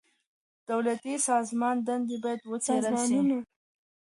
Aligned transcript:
د 0.03 0.03
دولتي 0.69 1.15
سازمانونو 1.29 1.85
دندي 1.87 2.17
بايد 2.23 2.41
وڅېړل 2.51 2.95
سي. 3.07 3.19